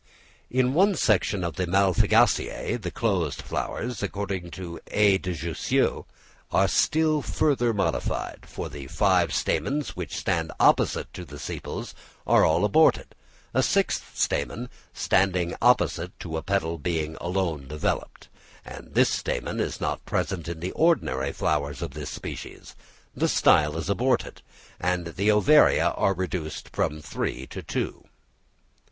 In 0.49 0.73
one 0.73 0.95
section 0.95 1.43
of 1.43 1.57
the 1.57 1.67
Malpighiaceæ 1.67 2.81
the 2.81 2.89
closed 2.89 3.39
flowers, 3.39 4.01
according 4.01 4.49
to 4.49 4.79
A. 4.87 5.19
de 5.19 5.35
Jussieu, 5.35 6.05
are 6.51 6.67
still 6.67 7.21
further 7.21 7.71
modified, 7.71 8.39
for 8.47 8.67
the 8.67 8.87
five 8.87 9.31
stamens 9.31 9.95
which 9.95 10.17
stand 10.17 10.51
opposite 10.59 11.13
to 11.13 11.23
the 11.23 11.37
sepals 11.37 11.93
are 12.25 12.43
all 12.43 12.65
aborted, 12.65 13.13
a 13.53 13.61
sixth 13.61 14.13
stamen 14.17 14.71
standing 14.91 15.53
opposite 15.61 16.19
to 16.19 16.35
a 16.35 16.41
petal 16.41 16.79
being 16.79 17.15
alone 17.21 17.67
developed; 17.67 18.27
and 18.65 18.95
this 18.95 19.11
stamen 19.11 19.59
is 19.59 19.79
not 19.79 20.03
present 20.03 20.47
in 20.47 20.61
the 20.61 20.71
ordinary 20.71 21.31
flowers 21.31 21.83
of 21.83 21.91
this 21.91 22.09
species; 22.09 22.73
the 23.15 23.29
style 23.29 23.77
is 23.77 23.87
aborted; 23.87 24.41
and 24.79 25.05
the 25.13 25.29
ovaria 25.31 25.89
are 25.89 26.15
reduced 26.15 26.69
from 26.69 27.01
three 27.03 27.45
to 27.45 27.61
two. 27.61 28.05